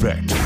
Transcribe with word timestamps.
Respect. 0.00 0.37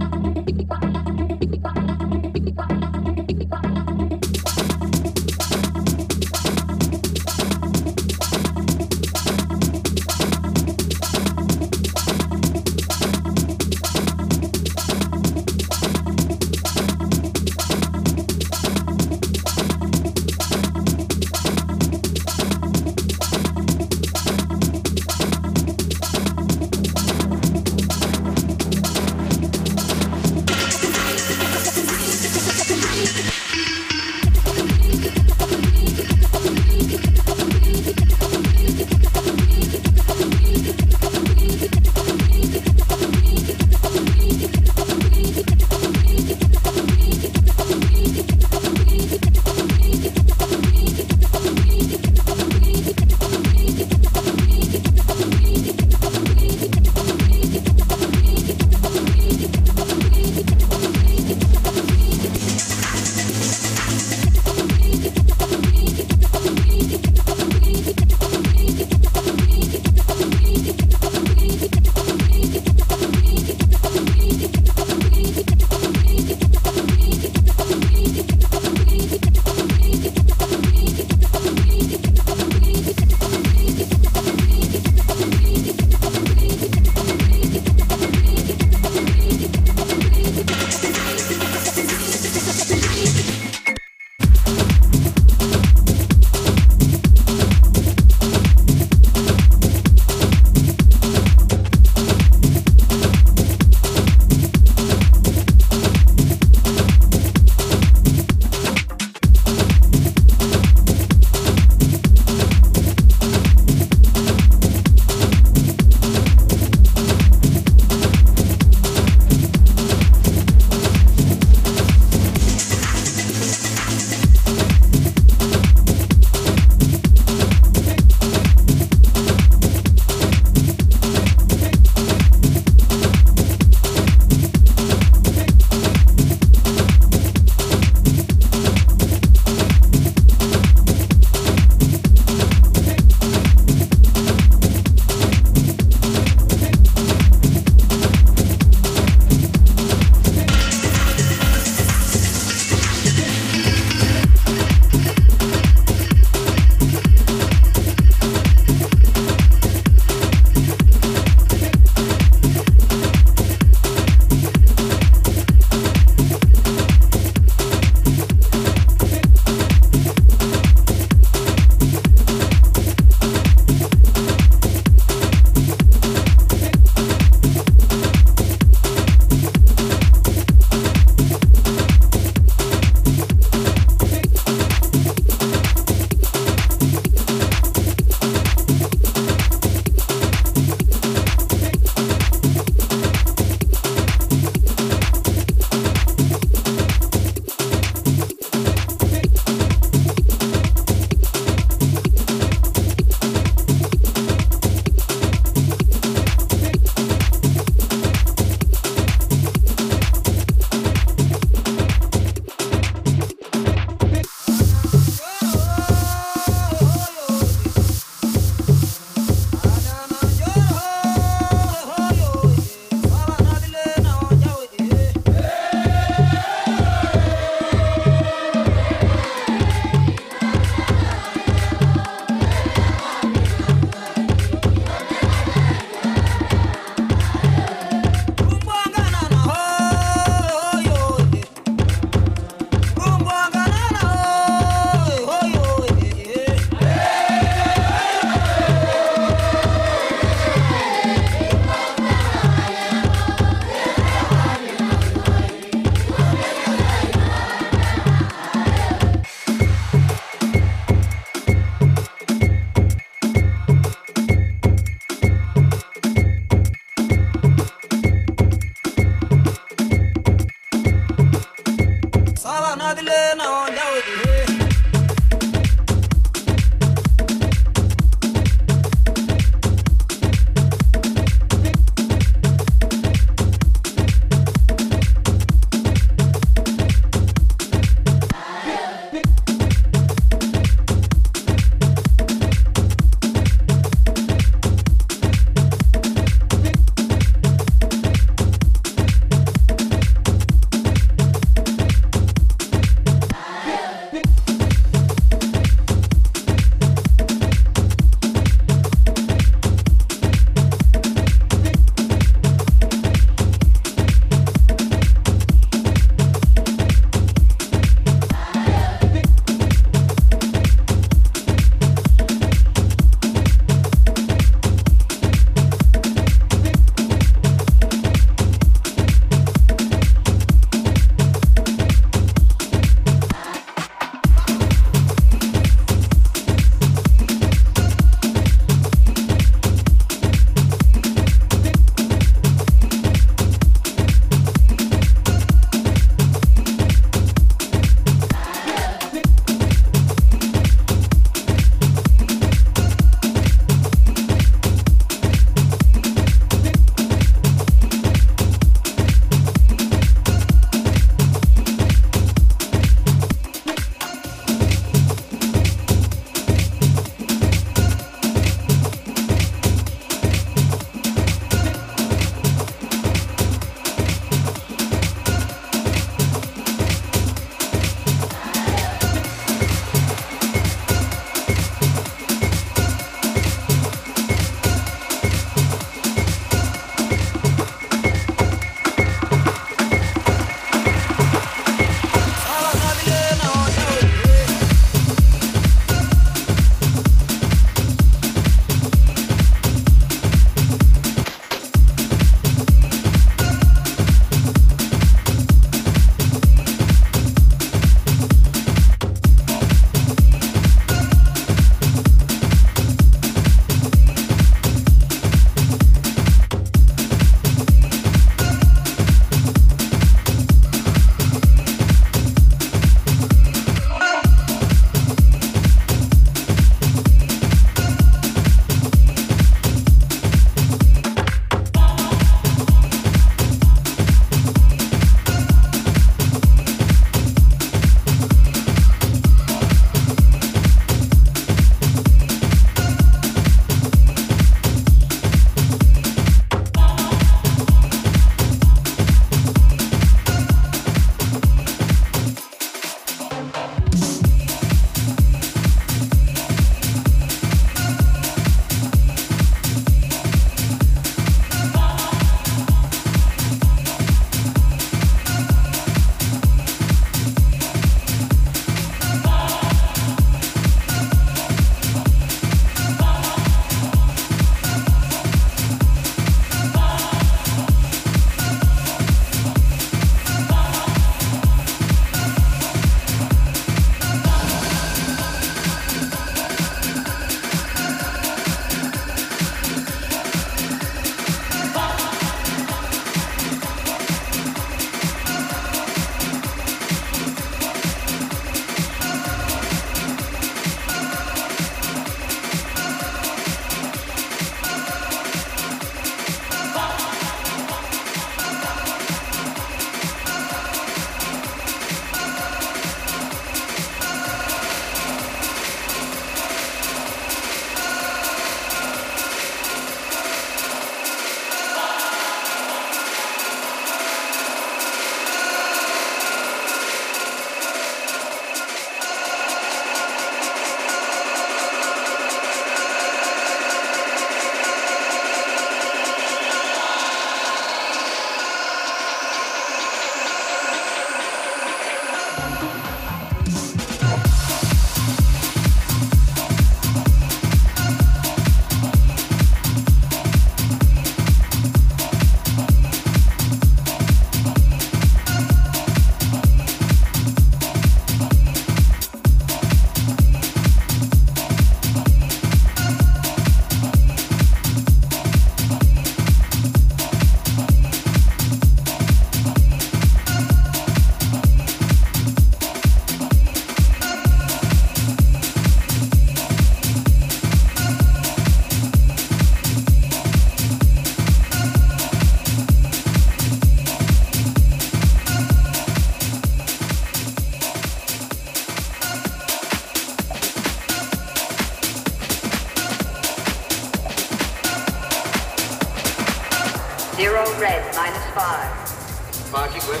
Zero 597.36 597.60
red, 597.60 597.94
minus 597.94 598.24
five. 598.32 599.52
Marking 599.52 599.86
with. 599.90 600.00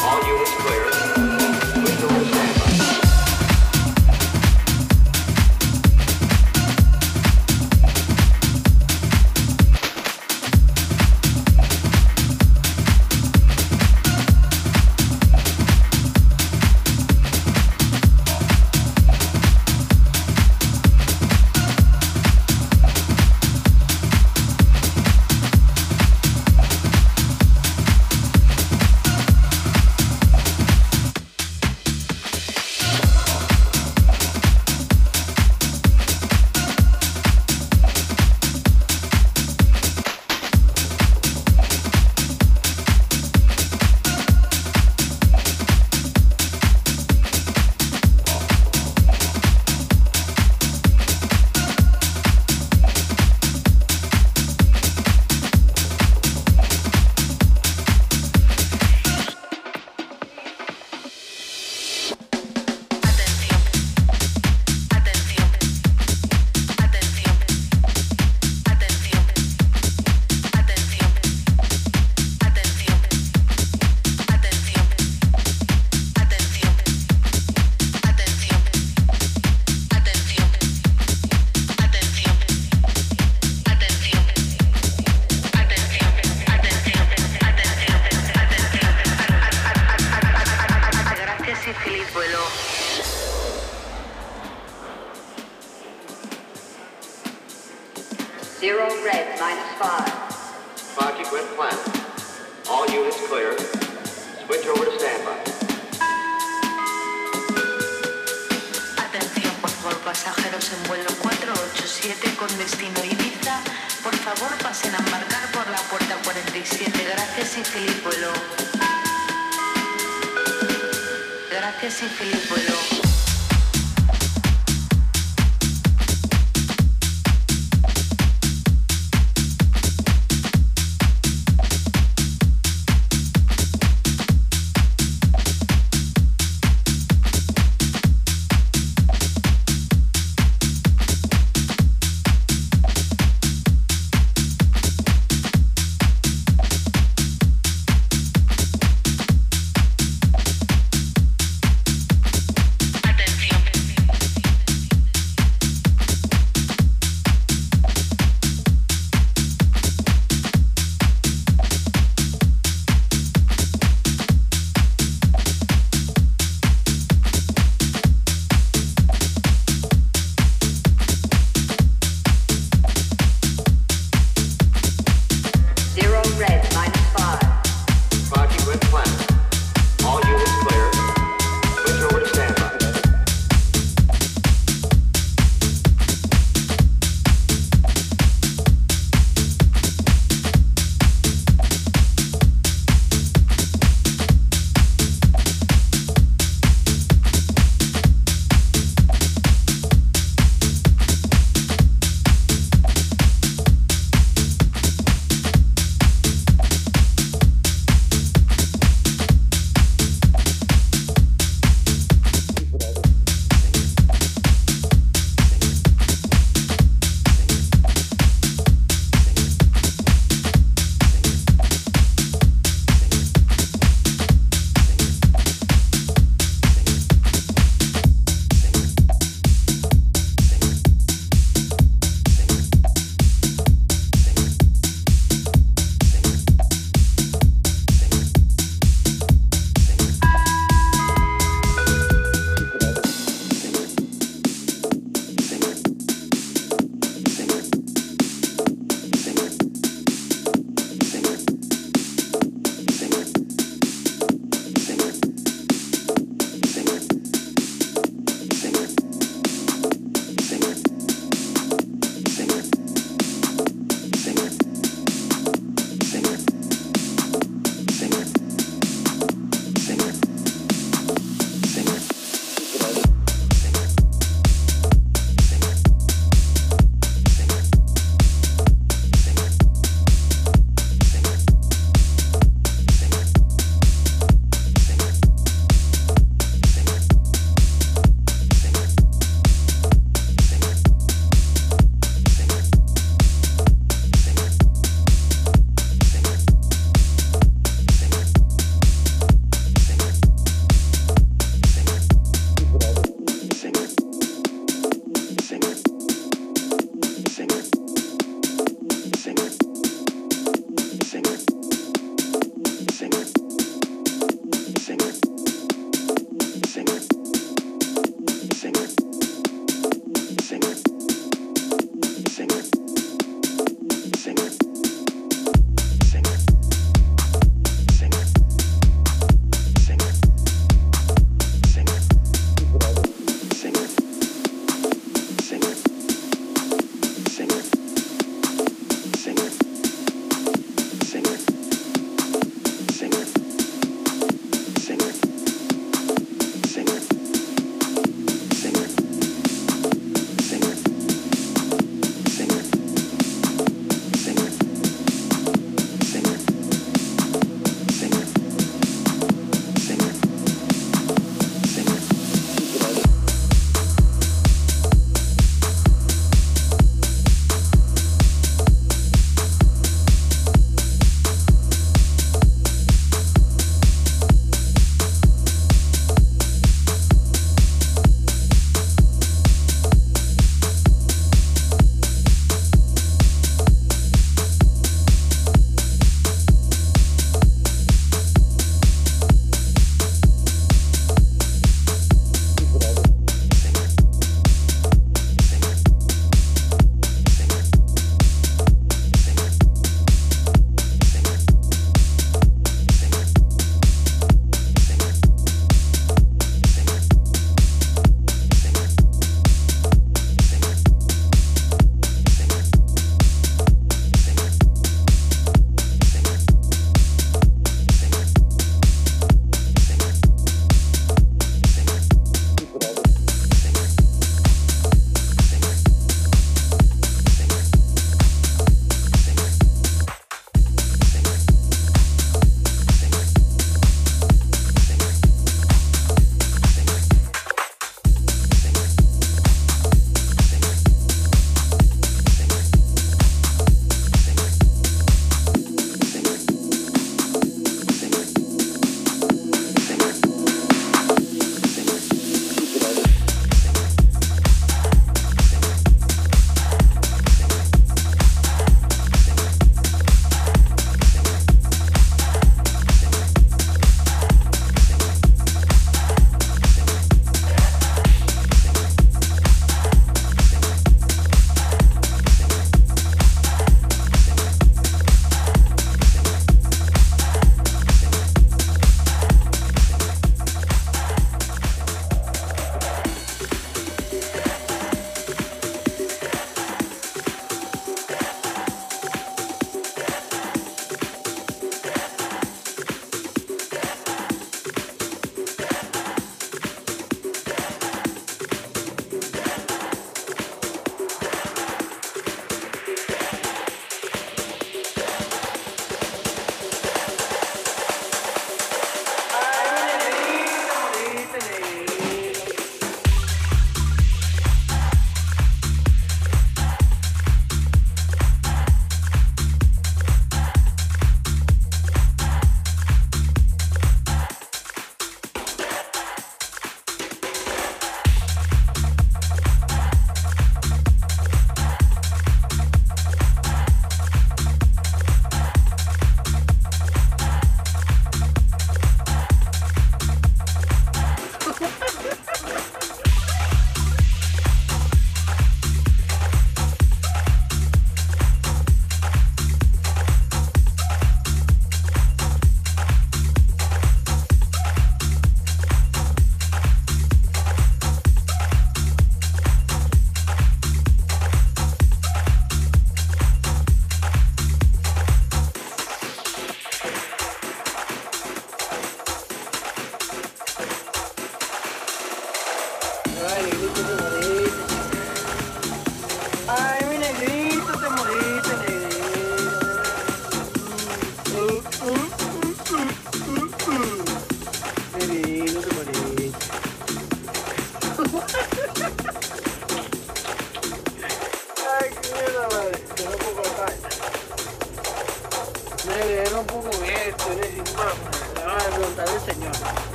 All 0.00 0.22
units 0.24 0.54
clear. 0.62 0.84
Window 1.82 2.20
is 2.20 2.53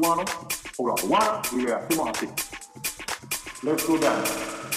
cubanos 0.00 0.30
o 0.78 0.88
la 0.88 0.94
cubana 0.94 1.42
y 1.52 1.62
le 1.62 1.74
hacemos 1.74 2.08
así. 2.08 2.28
Let's 3.62 3.86
go 3.86 3.98
down. 3.98 4.69